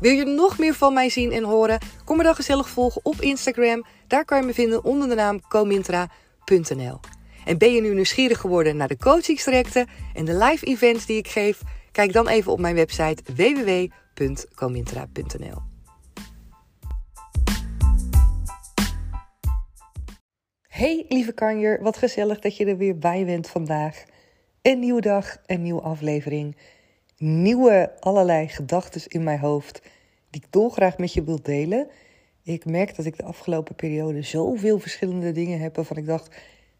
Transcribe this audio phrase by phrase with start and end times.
[0.00, 1.78] Wil je nog meer van mij zien en horen?
[2.04, 3.84] Kom me dan gezellig volgen op Instagram.
[4.06, 7.00] Daar kan je me vinden onder de naam comintra.nl.
[7.44, 11.28] En ben je nu nieuwsgierig geworden naar de coachingstrajecten en de live events die ik
[11.28, 11.60] geef?
[11.92, 15.62] Kijk dan even op mijn website www.comintra.nl.
[20.68, 24.02] Hey lieve kanjer, wat gezellig dat je er weer bij bent vandaag.
[24.62, 26.56] Een nieuwe dag, een nieuwe aflevering.
[27.22, 29.82] Nieuwe allerlei gedachten in mijn hoofd
[30.30, 31.88] die ik dolgraag met je wil delen.
[32.42, 36.36] Ik merk dat ik de afgelopen periode zoveel verschillende dingen heb waarvan ik dacht,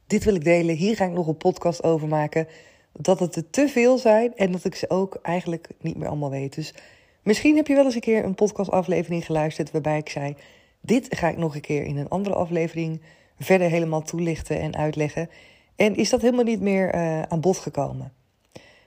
[0.06, 2.46] dit wil ik delen, hier ga ik nog een podcast over maken.
[2.92, 6.30] Dat het er te veel zijn en dat ik ze ook eigenlijk niet meer allemaal
[6.30, 6.54] weet.
[6.54, 6.74] Dus
[7.22, 10.36] misschien heb je wel eens een keer een podcastaflevering geluisterd waarbij ik zei,
[10.80, 13.00] dit ga ik nog een keer in een andere aflevering
[13.38, 15.30] verder helemaal toelichten en uitleggen.
[15.76, 18.19] En is dat helemaal niet meer uh, aan bod gekomen.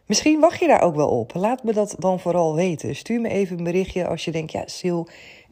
[0.06, 1.34] Misschien wacht je daar ook wel op.
[1.34, 2.96] Laat me dat dan vooral weten.
[2.96, 5.02] Stuur me even een berichtje als je denkt, ja, Sil,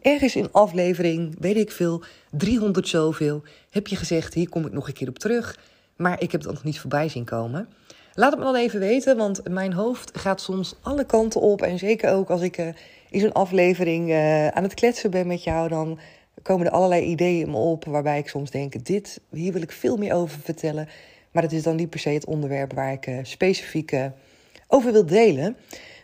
[0.02, 4.88] ergens in aflevering, weet ik veel, 300 zoveel, heb je gezegd, hier kom ik nog
[4.88, 5.60] een keer op terug.
[5.96, 7.70] Maar ik heb het nog niet voorbij zien komen.
[8.14, 11.62] Laat het me dan even weten, want mijn hoofd gaat soms alle kanten op.
[11.62, 12.68] En zeker ook als ik uh,
[13.10, 16.00] in zo'n aflevering uh, aan het kletsen ben met jou, dan
[16.42, 17.86] komen er allerlei ideeën me op.
[17.86, 20.90] Waarbij ik soms denk, dit, hier wil ik veel meer over vertellen.
[21.32, 23.92] Maar het is dan niet per se het onderwerp waar ik uh, specifiek
[24.72, 25.58] over wil delen.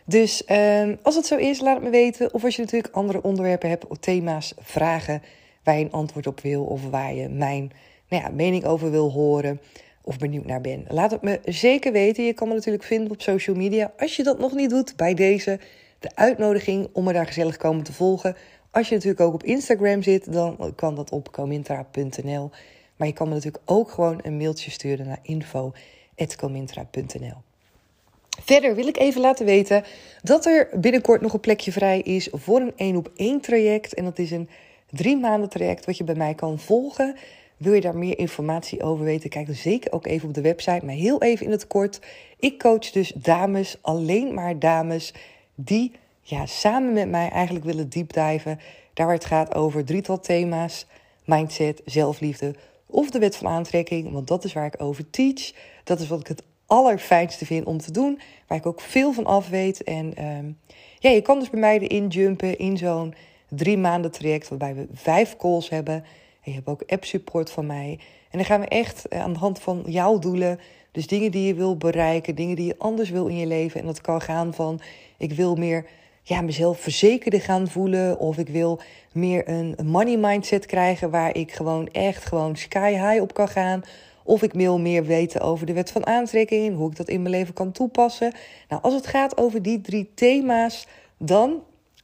[0.04, 2.34] Dus uh, als het zo is, laat het me weten.
[2.34, 5.22] Of als je natuurlijk andere onderwerpen hebt, of thema's, vragen
[5.62, 6.64] waar je een antwoord op wil.
[6.64, 7.72] Of waar je mijn
[8.08, 9.60] nou ja, mening over wil horen.
[10.02, 10.84] Of benieuwd naar ben.
[10.88, 12.24] Laat het me zeker weten.
[12.24, 13.92] Je kan me natuurlijk vinden op social media.
[13.98, 15.58] Als je dat nog niet doet, bij deze
[15.98, 18.36] de uitnodiging om me daar gezellig komen te volgen.
[18.70, 22.50] Als je natuurlijk ook op Instagram zit, dan kan dat op comintra.nl.
[22.96, 27.47] Maar je kan me natuurlijk ook gewoon een mailtje sturen naar info.comintra.nl.
[28.44, 29.84] Verder wil ik even laten weten
[30.22, 33.94] dat er binnenkort nog een plekje vrij is voor een 1 op 1 traject.
[33.94, 34.48] En dat is een
[34.90, 37.16] drie maanden traject wat je bij mij kan volgen.
[37.56, 39.30] Wil je daar meer informatie over weten?
[39.30, 40.84] Kijk dan zeker ook even op de website.
[40.84, 42.00] Maar heel even in het kort.
[42.38, 45.14] Ik coach dus dames, alleen maar dames,
[45.54, 48.60] die ja, samen met mij eigenlijk willen deepdiven.
[48.94, 50.86] Daar waar het gaat over drietal thema's.
[51.24, 52.54] Mindset, zelfliefde
[52.86, 54.12] of de wet van aantrekking.
[54.12, 55.52] Want dat is waar ik over teach.
[55.84, 58.20] Dat is wat ik het allerfijnste vind om te doen.
[58.46, 59.82] Waar ik ook veel van af weet.
[59.82, 60.50] En ehm,
[60.98, 63.14] ja, je kan dus bij mij erin jumpen in zo'n
[63.48, 64.48] drie maanden traject.
[64.48, 65.94] Waarbij we vijf calls hebben.
[65.94, 67.98] En je hebt ook app support van mij.
[68.30, 70.60] En dan gaan we echt eh, aan de hand van jouw doelen.
[70.92, 72.34] Dus dingen die je wil bereiken.
[72.34, 73.80] Dingen die je anders wil in je leven.
[73.80, 74.80] En dat kan gaan van
[75.16, 75.86] ik wil meer
[76.22, 78.18] ja, mezelf verzekerder gaan voelen.
[78.18, 78.80] Of ik wil
[79.12, 81.10] meer een money mindset krijgen.
[81.10, 83.82] Waar ik gewoon echt gewoon sky high op kan gaan.
[84.28, 87.34] Of ik wil meer weten over de wet van aantrekking, hoe ik dat in mijn
[87.34, 88.32] leven kan toepassen.
[88.68, 90.86] Nou, als het gaat over die drie thema's,
[91.18, 91.62] dan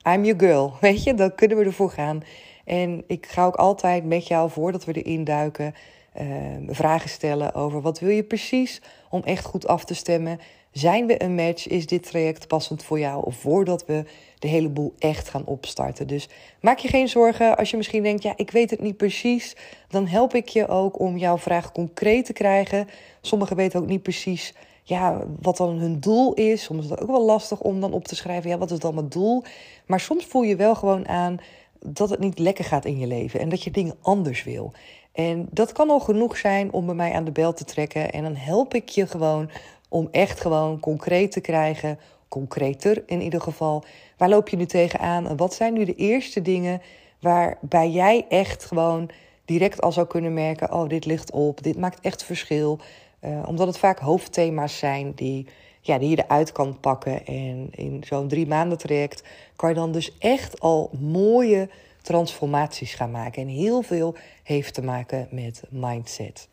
[0.08, 0.72] I'm your girl.
[0.80, 2.22] Weet je, dan kunnen we ervoor gaan.
[2.64, 5.74] En ik ga ook altijd met jou, voordat we erin duiken,
[6.20, 6.26] uh,
[6.68, 8.80] vragen stellen over wat wil je precies
[9.10, 10.40] om echt goed af te stemmen.
[10.70, 11.68] Zijn we een match?
[11.68, 13.25] Is dit traject passend voor jou?
[13.25, 14.04] Of voordat we
[14.44, 16.06] de hele boel echt gaan opstarten.
[16.06, 16.29] Dus
[16.61, 19.56] maak je geen zorgen als je misschien denkt, ja, ik weet het niet precies.
[19.88, 22.88] Dan help ik je ook om jouw vraag concreet te krijgen.
[23.20, 26.62] Sommigen weten ook niet precies ja, wat dan hun doel is.
[26.62, 28.94] Soms is het ook wel lastig om dan op te schrijven, ja, wat is dan
[28.94, 29.43] mijn doel?
[29.87, 31.38] Maar soms voel je wel gewoon aan
[31.81, 34.73] dat het niet lekker gaat in je leven en dat je dingen anders wil.
[35.12, 38.12] En dat kan al genoeg zijn om bij mij aan de bel te trekken.
[38.12, 39.50] En dan help ik je gewoon
[39.88, 41.99] om echt gewoon concreet te krijgen,
[42.34, 43.84] concreter in ieder geval.
[44.16, 46.82] Waar loop je nu tegenaan en wat zijn nu de eerste dingen
[47.20, 49.10] waarbij jij echt gewoon
[49.44, 52.78] direct al zou kunnen merken: oh, dit ligt op, dit maakt echt verschil.
[53.20, 55.46] Uh, omdat het vaak hoofdthema's zijn die,
[55.81, 57.26] ja, die je eruit kan pakken.
[57.26, 59.22] En in zo'n drie maanden traject
[59.56, 61.69] kan je dan dus echt al mooie
[62.02, 63.42] transformaties gaan maken.
[63.42, 66.48] En heel veel heeft te maken met mindset.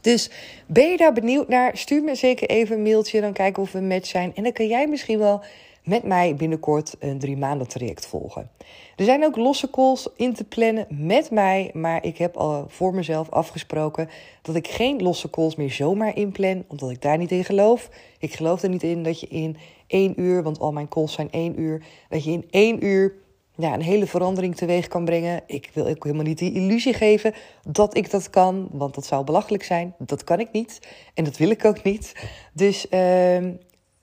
[0.00, 0.30] Dus
[0.66, 1.76] ben je daar benieuwd naar?
[1.76, 3.20] Stuur me zeker even een mailtje.
[3.20, 4.34] Dan kijken of we een match zijn.
[4.34, 5.44] En dan kan jij misschien wel
[5.84, 8.50] met mij binnenkort een drie maanden traject volgen.
[8.96, 11.70] Er zijn ook losse calls in te plannen met mij.
[11.72, 14.08] Maar ik heb al voor mezelf afgesproken
[14.42, 16.64] dat ik geen losse calls meer zomaar inplan.
[16.68, 17.88] Omdat ik daar niet in geloof.
[18.18, 19.56] Ik geloof er niet in dat je in
[19.86, 23.14] één uur, want al mijn calls zijn één uur, dat je in één uur
[23.56, 25.42] ja, een hele verandering teweeg kan brengen.
[25.46, 27.34] Ik wil ook helemaal niet die illusie geven
[27.68, 29.94] dat ik dat kan, want dat zou belachelijk zijn.
[29.98, 30.80] Dat kan ik niet
[31.14, 32.14] en dat wil ik ook niet.
[32.52, 32.90] Dus uh,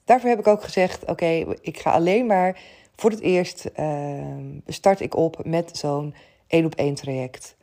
[0.06, 2.62] daarvoor heb ik ook gezegd: oké, ik ga alleen maar
[2.96, 4.24] voor het eerst uh,
[4.68, 6.14] start ik op met zo'n
[6.48, 7.56] één op één traject.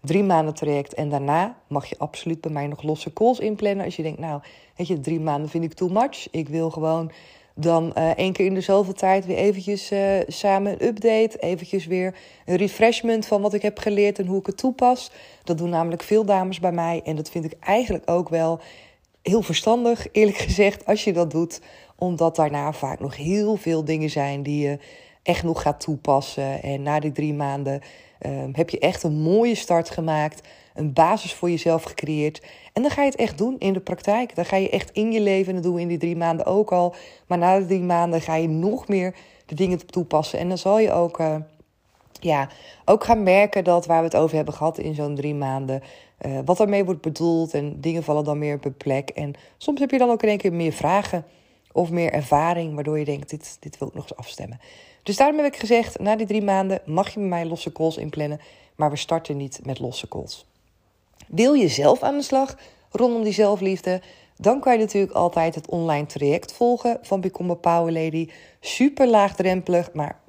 [0.00, 0.94] Drie maanden traject.
[0.94, 3.84] En daarna mag je absoluut bij mij nog losse calls inplannen.
[3.84, 4.40] Als je denkt, nou,
[4.76, 6.28] weet je, drie maanden vind ik too much.
[6.30, 7.10] Ik wil gewoon
[7.58, 11.38] dan uh, één keer in de zoveel tijd weer eventjes uh, samen een update.
[11.38, 12.14] Eventjes weer
[12.44, 15.10] een refreshment van wat ik heb geleerd en hoe ik het toepas.
[15.44, 17.00] Dat doen namelijk veel dames bij mij.
[17.04, 18.60] En dat vind ik eigenlijk ook wel
[19.22, 21.60] heel verstandig, eerlijk gezegd, als je dat doet.
[21.98, 24.78] Omdat daarna vaak nog heel veel dingen zijn die je
[25.22, 26.62] echt nog gaat toepassen.
[26.62, 27.80] En na die drie maanden
[28.20, 30.48] uh, heb je echt een mooie start gemaakt.
[30.76, 32.42] Een basis voor jezelf gecreëerd.
[32.72, 34.34] En dan ga je het echt doen in de praktijk.
[34.34, 35.48] Dan ga je echt in je leven.
[35.48, 36.94] En dat doen we in die drie maanden ook al.
[37.26, 39.14] Maar na de drie maanden ga je nog meer
[39.46, 40.38] de dingen toepassen.
[40.38, 41.36] En dan zal je ook, uh,
[42.20, 42.48] ja,
[42.84, 45.82] ook gaan merken dat waar we het over hebben gehad in zo'n drie maanden.
[46.26, 47.54] Uh, wat ermee wordt bedoeld.
[47.54, 49.10] En dingen vallen dan meer op een plek.
[49.10, 51.24] En soms heb je dan ook in één keer meer vragen.
[51.72, 52.74] Of meer ervaring.
[52.74, 54.60] Waardoor je denkt: dit, dit wil ik nog eens afstemmen.
[55.02, 57.96] Dus daarom heb ik gezegd: na die drie maanden mag je met mij losse calls
[57.96, 58.40] inplannen.
[58.76, 60.46] Maar we starten niet met losse calls.
[61.28, 62.56] Wil je zelf aan de slag
[62.90, 64.00] rondom die zelfliefde?
[64.36, 68.28] Dan kan je natuurlijk altijd het online traject volgen van Become a Power Lady.
[68.60, 70.20] Super laagdrempelig, maar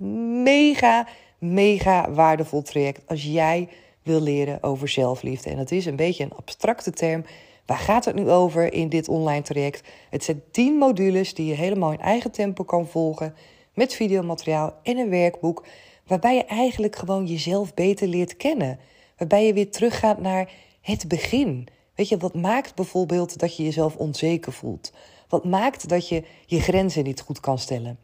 [0.44, 1.07] mega,
[1.38, 3.69] mega waardevol traject als jij
[4.04, 5.50] wil leren over zelfliefde.
[5.50, 7.24] En dat is een beetje een abstracte term.
[7.66, 9.88] Waar gaat het nu over in dit online traject?
[10.10, 13.36] Het zijn 10 modules die je helemaal in eigen tempo kan volgen.
[13.74, 15.66] Met videomateriaal en een werkboek.
[16.07, 18.80] Waarbij je eigenlijk gewoon jezelf beter leert kennen.
[19.18, 20.51] Waarbij je weer teruggaat naar
[20.88, 21.68] het begin.
[21.95, 24.92] Weet je, wat maakt bijvoorbeeld dat je jezelf onzeker voelt?
[25.30, 28.00] Wat maakt dat je je grenzen niet goed kan stellen?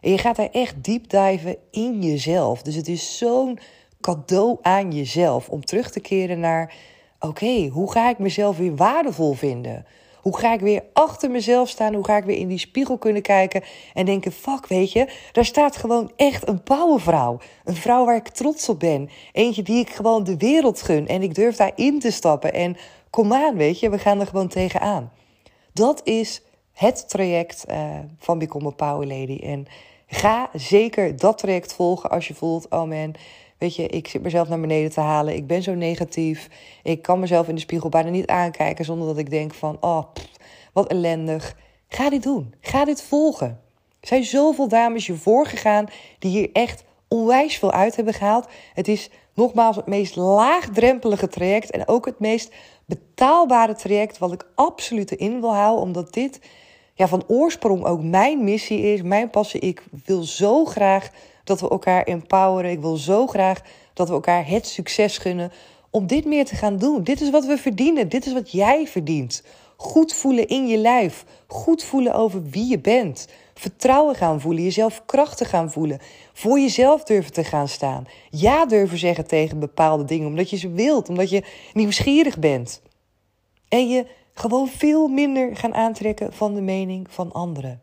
[0.00, 2.62] En je gaat daar echt diep diven in jezelf.
[2.62, 3.58] Dus het is zo'n
[4.00, 6.74] cadeau aan jezelf om terug te keren naar:
[7.18, 9.86] oké, hoe ga ik mezelf weer waardevol vinden?
[10.24, 11.94] Hoe ga ik weer achter mezelf staan?
[11.94, 13.62] Hoe ga ik weer in die spiegel kunnen kijken
[13.94, 17.38] en denken: fuck, weet je, daar staat gewoon echt een powervrouw.
[17.64, 19.10] Een vrouw waar ik trots op ben.
[19.32, 21.08] Eentje die ik gewoon de wereld gun.
[21.08, 22.52] En ik durf daarin te stappen.
[22.52, 22.76] En
[23.10, 25.12] kom aan, weet je, we gaan er gewoon tegenaan.
[25.72, 26.42] Dat is
[26.72, 29.38] het traject uh, van Become a Power Lady.
[29.42, 29.66] En
[30.06, 33.14] ga zeker dat traject volgen als je voelt: oh man.
[33.58, 35.34] Weet je, ik zit mezelf naar beneden te halen.
[35.34, 36.48] Ik ben zo negatief.
[36.82, 40.04] Ik kan mezelf in de spiegel bijna niet aankijken zonder dat ik denk van, oh,
[40.72, 41.56] wat ellendig.
[41.88, 42.54] Ga dit doen.
[42.60, 43.60] Ga dit volgen.
[44.00, 45.86] Er zijn zoveel dames je voorgegaan
[46.18, 48.48] die hier echt onwijs veel uit hebben gehaald.
[48.74, 52.54] Het is nogmaals het meest laagdrempelige traject en ook het meest
[52.86, 56.40] betaalbare traject wat ik absoluut in wil houden, omdat dit
[56.94, 59.60] ja, van oorsprong ook mijn missie is, mijn passie.
[59.60, 61.10] Ik wil zo graag
[61.44, 62.70] dat we elkaar empoweren.
[62.70, 63.60] Ik wil zo graag
[63.94, 65.52] dat we elkaar het succes gunnen
[65.90, 67.02] om dit meer te gaan doen.
[67.02, 68.08] Dit is wat we verdienen.
[68.08, 69.42] Dit is wat jij verdient.
[69.76, 71.24] Goed voelen in je lijf.
[71.46, 73.28] Goed voelen over wie je bent.
[73.54, 74.62] Vertrouwen gaan voelen.
[74.62, 75.98] Jezelf krachtig gaan voelen.
[76.32, 78.06] Voor jezelf durven te gaan staan.
[78.30, 80.26] Ja durven zeggen tegen bepaalde dingen.
[80.26, 81.08] Omdat je ze wilt.
[81.08, 82.82] Omdat je nieuwsgierig bent.
[83.68, 87.82] En je gewoon veel minder gaan aantrekken van de mening van anderen.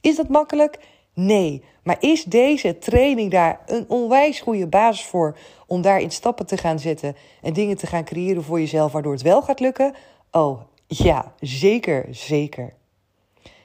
[0.00, 0.78] Is dat makkelijk?
[1.14, 6.56] Nee, maar is deze training daar een onwijs goede basis voor om daarin stappen te
[6.56, 9.94] gaan zetten en dingen te gaan creëren voor jezelf waardoor het wel gaat lukken?
[10.30, 12.72] Oh ja, zeker, zeker.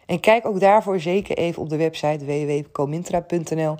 [0.06, 3.76] En kijk ook daarvoor zeker even op de website www.comintra.nl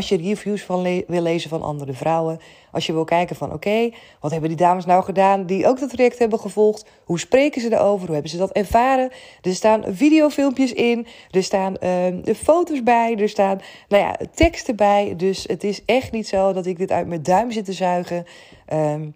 [0.00, 2.40] als je reviews van wil lezen van andere vrouwen.
[2.72, 3.90] Als je wil kijken van oké,
[4.20, 6.88] wat hebben die dames nou gedaan die ook dat traject hebben gevolgd?
[7.04, 8.04] Hoe spreken ze erover?
[8.04, 9.10] Hoe hebben ze dat ervaren?
[9.42, 11.06] Er staan videofilmpjes in.
[11.30, 13.16] Er staan uh, foto's bij.
[13.16, 15.14] Er staan nou ja, teksten bij.
[15.16, 18.24] Dus het is echt niet zo dat ik dit uit mijn duim zit te zuigen.
[18.72, 19.14] Um,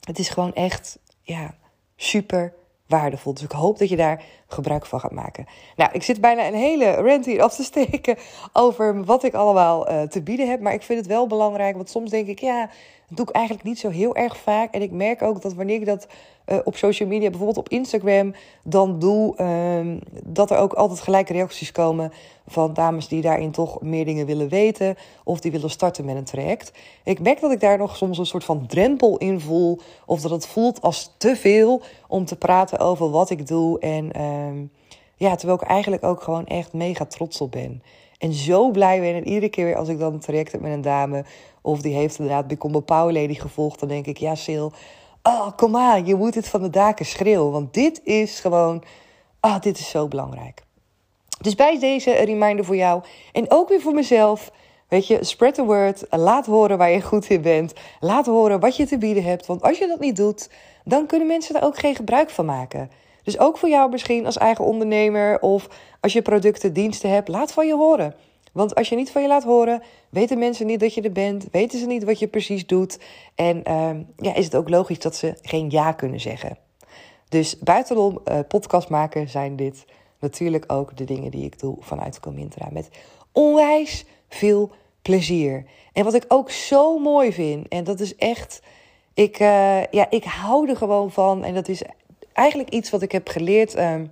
[0.00, 1.54] het is gewoon echt ja,
[1.96, 2.54] super
[2.92, 3.34] waardevol.
[3.34, 5.46] Dus ik hoop dat je daar gebruik van gaat maken.
[5.76, 8.16] Nou, ik zit bijna een hele rant hier af te steken
[8.52, 10.60] over wat ik allemaal uh, te bieden heb.
[10.60, 12.60] Maar ik vind het wel belangrijk, want soms denk ik, ja,
[13.08, 14.74] dat doe ik eigenlijk niet zo heel erg vaak.
[14.74, 16.06] En ik merk ook dat wanneer ik dat
[16.46, 18.34] uh, op social media, bijvoorbeeld op Instagram,
[18.64, 22.12] dan doe uh, dat er ook altijd gelijk reacties komen
[22.46, 26.24] van dames die daarin toch meer dingen willen weten of die willen starten met een
[26.24, 26.72] traject.
[27.04, 30.30] Ik merk dat ik daar nog soms een soort van drempel in voel of dat
[30.30, 34.64] het voelt als te veel om te praten over wat ik doe en ehm,
[35.16, 37.82] ja, terwijl ik eigenlijk ook gewoon echt mega trots op ben.
[38.18, 39.14] En zo blij ben.
[39.14, 41.24] En iedere keer weer als ik dan een traject heb met een dame.
[41.60, 43.80] Of die heeft inderdaad Become Power Lady gevolgd.
[43.80, 44.68] Dan denk ik, ja Sil.
[45.22, 46.06] Oh, kom aan.
[46.06, 47.52] Je moet het van de daken schreeuwen.
[47.52, 48.84] Want dit is gewoon...
[49.40, 50.62] Ah, dit is zo belangrijk.
[51.40, 53.02] Dus bij deze een reminder voor jou.
[53.32, 54.50] En ook weer voor mezelf.
[54.88, 56.04] Weet je, spread the word.
[56.10, 57.72] Laat horen waar je goed in bent.
[58.00, 59.46] Laat horen wat je te bieden hebt.
[59.46, 60.50] Want als je dat niet doet,
[60.84, 62.90] dan kunnen mensen er ook geen gebruik van maken.
[63.22, 65.68] Dus ook voor jou misschien als eigen ondernemer of
[66.00, 68.14] als je producten, diensten hebt, laat van je horen.
[68.52, 71.46] Want als je niet van je laat horen, weten mensen niet dat je er bent,
[71.50, 72.98] weten ze niet wat je precies doet.
[73.34, 76.58] En uh, ja, is het ook logisch dat ze geen ja kunnen zeggen.
[77.28, 79.84] Dus buitenom uh, podcast maken zijn dit
[80.18, 82.68] natuurlijk ook de dingen die ik doe vanuit Comintra.
[82.72, 82.88] Met
[83.32, 84.70] onwijs veel
[85.02, 85.64] plezier.
[85.92, 88.62] En wat ik ook zo mooi vind, en dat is echt.
[89.14, 91.44] Ik, uh, ja, ik hou er gewoon van.
[91.44, 91.82] En dat is
[92.32, 93.78] eigenlijk iets wat ik heb geleerd.
[93.78, 94.10] Um,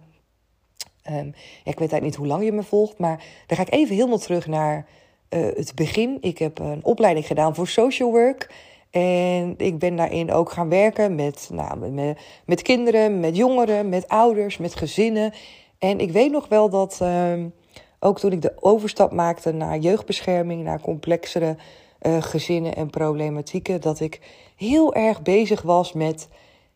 [1.03, 1.23] ja,
[1.65, 4.19] ik weet eigenlijk niet hoe lang je me volgt, maar dan ga ik even helemaal
[4.19, 4.87] terug naar
[5.31, 6.19] uh, het begin.
[6.21, 8.51] Ik heb een opleiding gedaan voor social work.
[8.91, 14.09] En ik ben daarin ook gaan werken met, nou, met, met kinderen, met jongeren, met
[14.09, 15.33] ouders, met gezinnen.
[15.79, 17.53] En ik weet nog wel dat um,
[18.01, 21.57] ook toen ik de overstap maakte naar jeugdbescherming, naar complexere
[22.03, 24.21] uh, gezinnen en problematieken, dat ik
[24.57, 26.29] heel erg bezig was met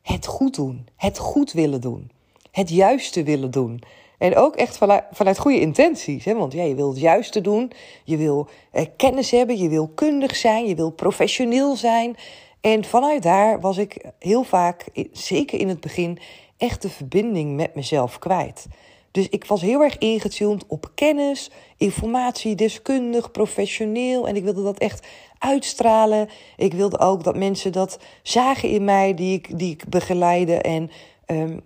[0.02, 2.10] het goed doen, het goed willen doen,
[2.50, 3.82] het juiste willen doen.
[4.24, 6.24] En ook echt vanuit, vanuit goede intenties.
[6.24, 6.34] Hè?
[6.34, 7.72] Want ja, je wil het juiste doen,
[8.04, 12.16] je wil eh, kennis hebben, je wil kundig zijn, je wil professioneel zijn.
[12.60, 16.18] En vanuit daar was ik heel vaak, zeker in het begin,
[16.56, 18.66] echt de verbinding met mezelf kwijt.
[19.10, 24.28] Dus ik was heel erg ingetuned op kennis, informatie, deskundig, professioneel.
[24.28, 25.06] En ik wilde dat echt
[25.38, 26.28] uitstralen.
[26.56, 30.54] Ik wilde ook dat mensen dat zagen in mij, die ik, die ik begeleide.
[30.54, 30.90] En
[31.26, 31.62] um,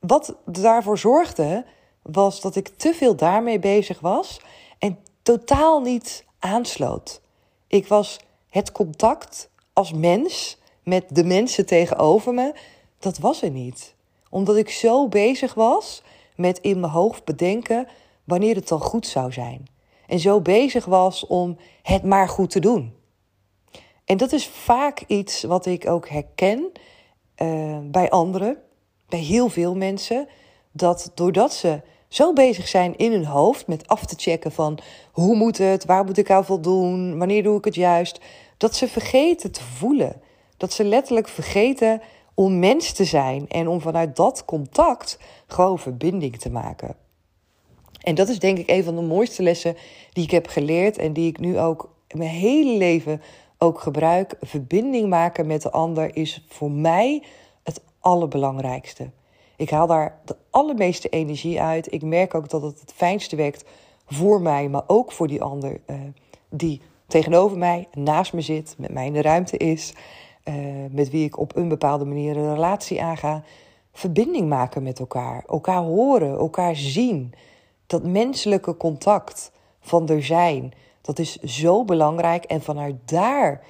[0.00, 1.64] wat daarvoor zorgde,
[2.02, 4.40] was dat ik te veel daarmee bezig was
[4.78, 7.20] en totaal niet aansloot.
[7.66, 12.54] Ik was het contact als mens met de mensen tegenover me,
[12.98, 13.94] dat was er niet.
[14.30, 16.02] Omdat ik zo bezig was
[16.36, 17.86] met in mijn hoofd bedenken
[18.24, 19.68] wanneer het dan goed zou zijn.
[20.06, 22.94] En zo bezig was om het maar goed te doen.
[24.04, 26.72] En dat is vaak iets wat ik ook herken
[27.42, 28.56] uh, bij anderen,
[29.10, 30.28] bij heel veel mensen.
[30.72, 34.78] Dat doordat ze zo bezig zijn in hun hoofd met af te checken van
[35.12, 38.20] hoe moet het, waar moet ik aan voldoen, wanneer doe ik het juist,
[38.56, 40.20] dat ze vergeten te voelen.
[40.56, 42.00] Dat ze letterlijk vergeten
[42.34, 46.96] om mens te zijn en om vanuit dat contact gewoon verbinding te maken.
[48.00, 49.76] En dat is denk ik een van de mooiste lessen
[50.12, 53.22] die ik heb geleerd en die ik nu ook mijn hele leven
[53.58, 54.34] ook gebruik.
[54.40, 57.22] Verbinding maken met de ander is voor mij
[58.00, 59.10] allerbelangrijkste.
[59.56, 61.92] Ik haal daar de allermeeste energie uit.
[61.92, 63.64] Ik merk ook dat het het fijnste werkt
[64.06, 65.96] voor mij, maar ook voor die ander uh,
[66.48, 69.94] die tegenover mij, naast me zit, met mij in de ruimte is,
[70.44, 70.54] uh,
[70.90, 73.42] met wie ik op een bepaalde manier een relatie aanga.
[73.92, 77.32] Verbinding maken met elkaar, elkaar horen, elkaar zien.
[77.86, 82.44] Dat menselijke contact van er zijn, dat is zo belangrijk.
[82.44, 83.64] En vanuit daar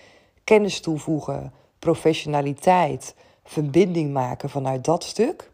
[0.44, 3.14] kennis toevoegen, professionaliteit,
[3.50, 5.50] verbinding maken vanuit dat stuk.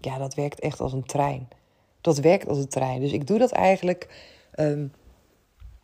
[0.00, 1.48] Ja, dat werkt echt als een trein.
[2.00, 3.00] Dat werkt als een trein.
[3.00, 4.08] Dus ik doe dat eigenlijk
[4.56, 4.92] um,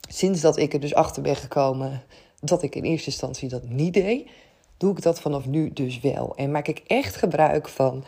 [0.08, 2.02] sinds dat ik er dus achter ben gekomen
[2.40, 4.30] dat ik in eerste instantie dat niet deed,
[4.76, 6.36] doe ik dat vanaf nu dus wel.
[6.36, 8.04] En maak ik echt gebruik van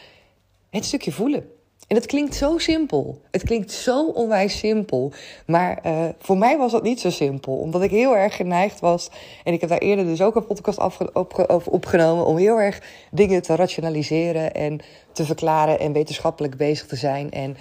[0.70, 1.50] het stukje voelen.
[1.86, 3.20] En het klinkt zo simpel.
[3.30, 5.12] Het klinkt zo onwijs simpel.
[5.46, 7.56] Maar uh, voor mij was dat niet zo simpel.
[7.56, 9.10] Omdat ik heel erg geneigd was.
[9.44, 12.26] En ik heb daar eerder dus ook een podcast over opgenomen.
[12.26, 14.80] Om heel erg dingen te rationaliseren en
[15.12, 15.78] te verklaren.
[15.78, 17.30] En wetenschappelijk bezig te zijn.
[17.30, 17.56] En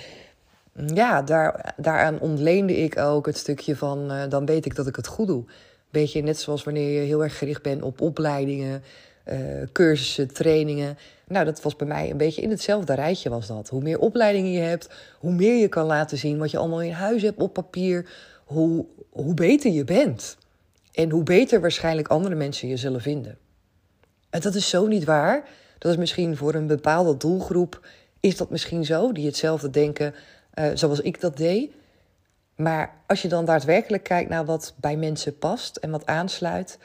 [0.93, 4.11] ja, daar, daaraan ontleende ik ook het stukje van.
[4.11, 5.43] Uh, dan weet ik dat ik het goed doe.
[5.89, 8.83] Beetje net zoals wanneer je heel erg gericht bent op opleidingen.
[9.31, 9.37] Uh,
[9.71, 10.97] cursussen, trainingen.
[11.27, 13.69] Nou, dat was bij mij een beetje in hetzelfde rijtje was dat.
[13.69, 14.89] Hoe meer opleidingen je hebt,
[15.19, 18.09] hoe meer je kan laten zien wat je allemaal in huis hebt op papier,
[18.45, 20.37] hoe, hoe beter je bent.
[20.91, 23.37] En hoe beter waarschijnlijk andere mensen je zullen vinden.
[24.29, 25.47] En dat is zo niet waar.
[25.77, 27.87] Dat is misschien voor een bepaalde doelgroep,
[28.19, 30.13] is dat misschien zo, die hetzelfde denken
[30.59, 31.71] uh, zoals ik dat deed.
[32.55, 36.77] Maar als je dan daadwerkelijk kijkt naar wat bij mensen past en wat aansluit,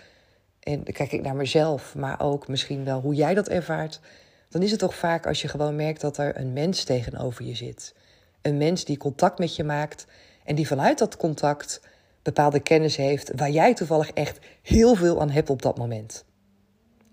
[0.71, 4.01] en kijk ik naar mezelf, maar ook misschien wel hoe jij dat ervaart,
[4.49, 7.55] dan is het toch vaak als je gewoon merkt dat er een mens tegenover je
[7.55, 7.95] zit.
[8.43, 10.07] Een mens die contact met je maakt
[10.45, 11.81] en die vanuit dat contact
[12.23, 16.25] bepaalde kennis heeft waar jij toevallig echt heel veel aan hebt op dat moment.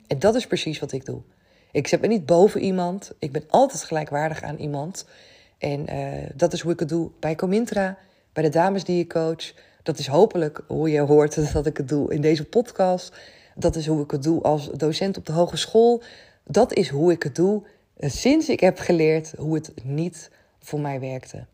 [0.08, 1.22] En dat is precies wat ik doe.
[1.72, 3.12] Ik zet me niet boven iemand.
[3.20, 5.06] Ik ben altijd gelijkwaardig aan iemand.
[5.58, 7.98] En uh, dat is hoe ik het doe bij Comintra,
[8.34, 9.54] bij de dames die ik coach.
[9.84, 13.16] Dat is hopelijk hoe je hoort dat ik het doe in deze podcast.
[13.60, 16.02] Dat is hoe ik het doe als docent op de hogeschool.
[16.44, 17.64] Dat is hoe ik het doe
[17.98, 21.46] eh, sinds ik heb geleerd hoe het niet voor mij werkte.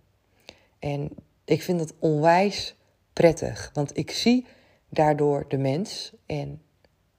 [0.80, 1.10] En
[1.46, 2.76] ik vind het onwijs
[3.14, 4.46] prettig, want ik zie
[4.90, 6.62] daardoor de mens en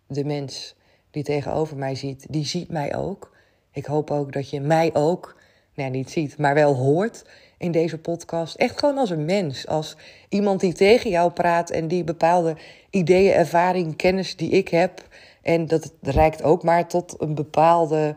[0.06, 0.74] de mens
[1.10, 3.36] die tegenover mij ziet, die ziet mij ook.
[3.70, 5.36] Ik hoop ook dat je mij ook,
[5.74, 7.24] nou niet ziet, maar wel hoort
[7.58, 8.54] in deze podcast.
[8.54, 9.96] Echt gewoon als een mens, als
[10.28, 12.56] iemand die tegen jou praat en die bepaalde
[12.90, 15.08] ideeën, ervaring, kennis die ik heb.
[15.42, 18.16] En dat reikt ook maar tot een bepaalde,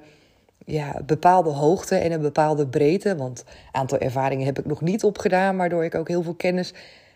[0.65, 3.15] ja, bepaalde hoogte en een bepaalde breedte.
[3.15, 6.73] Want een aantal ervaringen heb ik nog niet opgedaan, waardoor ik ook heel veel kennis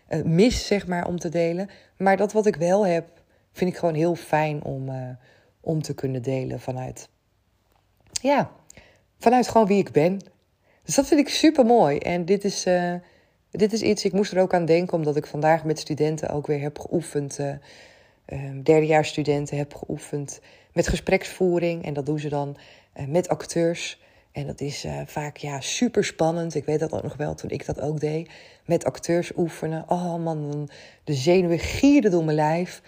[0.08, 1.68] uh, mis, zeg maar, om te delen.
[1.96, 3.08] Maar dat wat ik wel heb,
[3.52, 5.08] vind ik gewoon heel fijn om, uh,
[5.60, 7.08] om te kunnen delen vanuit,
[8.22, 8.50] ja,
[9.18, 10.31] vanuit gewoon wie ik ben.
[10.84, 11.98] Dus dat vind ik super mooi.
[11.98, 12.94] En dit is, uh,
[13.50, 16.46] dit is iets, ik moest er ook aan denken, omdat ik vandaag met studenten ook
[16.46, 17.38] weer heb geoefend.
[17.38, 17.54] Uh,
[18.62, 20.40] derdejaarsstudenten heb geoefend
[20.72, 21.84] met gespreksvoering.
[21.84, 22.56] En dat doen ze dan
[22.96, 24.00] uh, met acteurs.
[24.32, 26.54] En dat is vaak ja, super spannend.
[26.54, 28.30] Ik weet dat ook nog wel toen ik dat ook deed.
[28.64, 29.84] Met acteurs oefenen.
[29.88, 30.68] Oh man,
[31.04, 32.82] de zenuwen gierden door mijn lijf.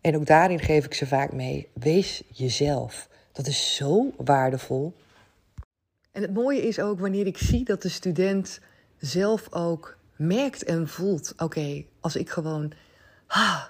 [0.00, 1.68] En ook daarin geef ik ze vaak mee.
[1.72, 3.08] Wees jezelf.
[3.32, 4.92] Dat is zo waardevol.
[6.18, 8.60] En het mooie is ook wanneer ik zie dat de student
[8.98, 12.72] zelf ook merkt en voelt: oké, als ik gewoon
[13.26, 13.64] ah,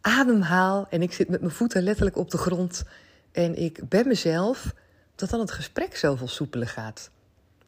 [0.00, 2.84] ademhaal en ik zit met mijn voeten letterlijk op de grond
[3.32, 4.74] en ik ben mezelf,
[5.14, 7.10] dat dan het gesprek zoveel soepeler gaat.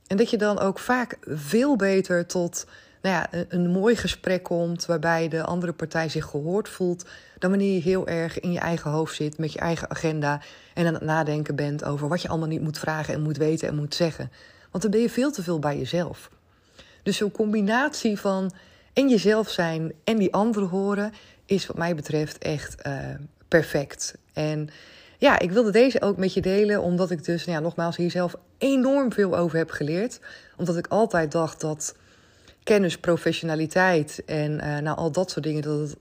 [0.07, 2.67] En dat je dan ook vaak veel beter tot
[3.05, 7.05] nou ja, een, een, mooi gesprek komt waarbij de andere partij zich gehoord voelt,
[7.39, 10.41] dan wanneer je heel erg in je eigen hoofd zit met je eigen agenda
[10.75, 13.69] en aan het nadenken bent over wat je allemaal niet moet vragen en moet weten
[13.69, 14.31] en moet zeggen.
[14.71, 16.31] Want dan ben je veel te veel bij jezelf.
[17.03, 18.53] Dus zo'n combinatie van
[18.93, 21.13] en jezelf zijn en die anderen horen
[21.47, 22.95] is wat mij betreft echt uh,
[23.49, 24.15] perfect.
[24.33, 24.69] En
[25.19, 28.11] ja, ik wilde deze ook met je delen, omdat ik dus, nou ja, nogmaals, hier
[28.11, 30.21] zelf enorm veel over heb geleerd.
[30.57, 31.95] Omdat ik altijd dacht dat
[32.65, 35.97] kennis, professionaliteit en uh, nou, al dat soort dingen, dat het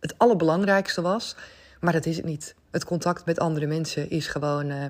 [0.00, 1.36] het allerbelangrijkste was.
[1.80, 2.54] Maar dat is het niet.
[2.70, 4.84] Het contact met andere mensen is gewoon uh,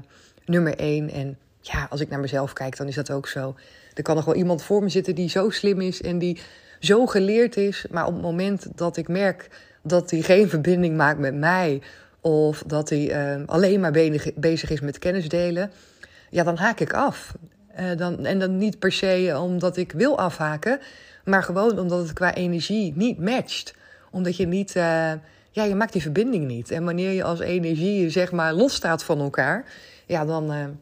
[0.45, 1.11] nummer één.
[1.11, 3.55] En ja, als ik naar mezelf kijk, dan is dat ook zo.
[3.95, 6.41] Er kan nog wel iemand voor me zitten die zo slim is en die
[6.81, 7.87] zo geleerd is.
[7.91, 9.51] Maar op het moment dat ik merk
[9.83, 11.83] dat hij geen verbinding maakt met mij.
[12.21, 13.93] Of dat hij uh, alleen maar
[14.35, 15.71] bezig is met kennis delen.
[16.31, 17.35] Ja, dan haak ik af.
[17.81, 20.81] Uh, dan, en dan niet per se omdat ik wil afhaken.
[21.25, 23.75] Maar gewoon omdat het qua energie niet matcht.
[24.11, 24.69] Omdat je niet.
[24.77, 25.13] Uh,
[25.51, 26.71] ja, je maakt die verbinding niet.
[26.71, 29.65] En wanneer je als energie zeg maar losstaat van elkaar.
[30.07, 30.77] Ja, dan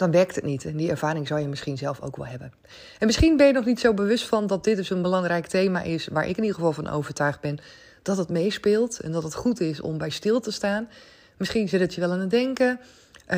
[0.00, 0.64] dan werkt het niet.
[0.64, 2.52] En die ervaring zou je misschien zelf ook wel hebben.
[2.98, 5.82] En misschien ben je nog niet zo bewust van dat dit dus een belangrijk thema
[5.82, 7.58] is, waar ik in ieder geval van overtuigd ben
[8.02, 10.88] dat het meespeelt en dat het goed is om bij stil te staan.
[11.36, 12.80] Misschien zit het je wel aan het denken.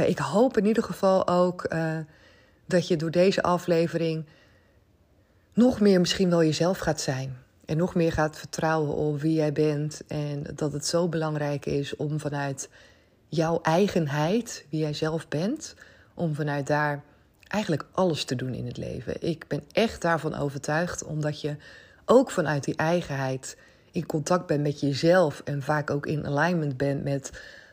[0.07, 1.67] Ik hoop in ieder geval ook
[2.73, 4.25] dat je door deze aflevering
[5.53, 7.37] nog meer misschien wel jezelf gaat zijn.
[7.65, 10.03] En nog meer gaat vertrouwen op wie jij bent.
[10.09, 12.69] En dat het zo belangrijk is om vanuit
[13.29, 15.75] jouw eigenheid, wie jij zelf bent,
[16.15, 17.03] om vanuit daar
[17.49, 19.15] eigenlijk alles te doen in het leven.
[19.21, 21.57] Ik ben echt daarvan overtuigd, omdat je
[22.05, 23.57] ook vanuit die eigenheid
[23.91, 27.31] in contact bent met jezelf en vaak ook in alignment bent met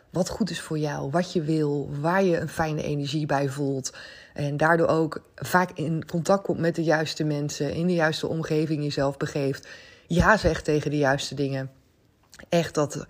[0.10, 3.94] wat goed is voor jou, wat je wil, waar je een fijne energie bij voelt.
[4.34, 8.84] En daardoor ook vaak in contact komt met de juiste mensen, in de juiste omgeving
[8.84, 9.68] jezelf begeeft.
[10.08, 11.72] Ja zegt tegen de juiste dingen.
[12.50, 13.06] Echt dat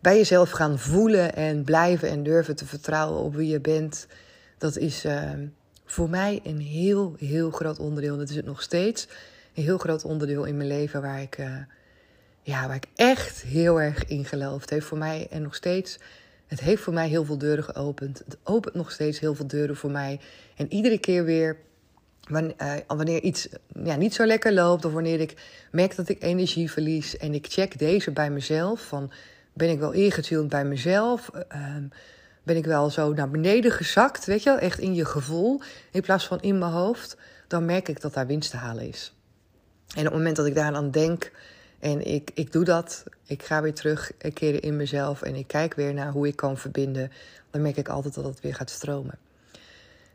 [0.00, 4.06] bij jezelf gaan voelen en blijven en durven te vertrouwen op wie je bent
[4.62, 5.30] dat is uh,
[5.84, 8.16] voor mij een heel, heel groot onderdeel.
[8.16, 9.08] Dat is het nog steeds.
[9.54, 11.56] Een heel groot onderdeel in mijn leven waar ik, uh,
[12.42, 14.70] ja, waar ik echt heel erg in geloof.
[14.70, 15.98] Heeft voor mij en nog steeds.
[16.52, 18.18] Het heeft voor mij heel veel deuren geopend.
[18.18, 20.20] Het opent nog steeds heel veel deuren voor mij.
[20.56, 21.56] En iedere keer weer
[22.28, 23.48] Wanneer, uh, wanneer iets
[23.84, 25.34] ja, niet zo lekker loopt of wanneer ik
[25.70, 29.12] merk dat ik energie verlies en ik check deze bij mezelf, van
[29.52, 31.76] ben ik wel ingetuned bij mezelf, uh,
[32.42, 35.60] ben ik wel zo naar beneden gezakt, weet je wel, echt in je gevoel,
[35.92, 37.16] in plaats van in mijn hoofd,
[37.48, 39.14] dan merk ik dat daar winst te halen is.
[39.94, 41.32] En op het moment dat ik daaraan denk
[41.82, 45.74] en ik, ik doe dat, ik ga weer terug keren in mezelf en ik kijk
[45.74, 47.12] weer naar hoe ik kan verbinden,
[47.50, 49.18] dan merk ik altijd dat het weer gaat stromen.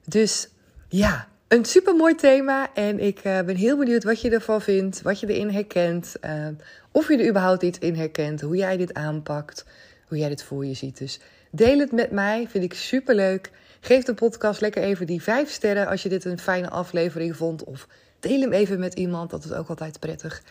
[0.06, 0.50] Dus
[0.88, 2.74] ja, een super mooi thema.
[2.74, 6.16] En ik uh, ben heel benieuwd wat je ervan vindt, wat je erin herkent.
[6.26, 6.48] Uh,
[6.92, 9.66] of je er überhaupt iets in herkent, hoe jij dit aanpakt,
[10.08, 10.98] hoe jij dit voor je ziet.
[10.98, 11.20] Dus
[11.52, 13.52] deel het met mij, vind ik super leuk.
[13.80, 17.64] Geef de podcast lekker even die vijf sterren als je dit een fijne aflevering vond.
[17.64, 17.88] Of
[18.20, 20.42] deel hem even met iemand, dat is ook altijd prettig.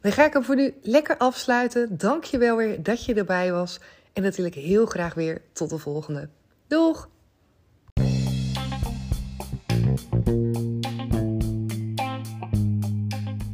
[0.00, 1.98] Dan ga ik hem voor nu lekker afsluiten.
[1.98, 3.80] Dank je wel weer dat je erbij was.
[4.12, 6.28] En natuurlijk heel graag weer tot de volgende.
[6.66, 7.08] Doeg!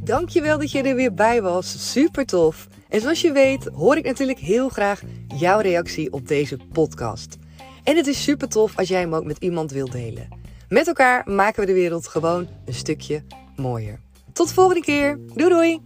[0.03, 1.91] Dankjewel dat je er weer bij was.
[1.91, 2.67] Super tof.
[2.89, 7.37] En zoals je weet hoor ik natuurlijk heel graag jouw reactie op deze podcast.
[7.83, 10.27] En het is super tof als jij hem ook met iemand wilt delen.
[10.69, 13.23] Met elkaar maken we de wereld gewoon een stukje
[13.55, 13.99] mooier.
[14.33, 15.19] Tot de volgende keer.
[15.33, 15.81] Doei doei!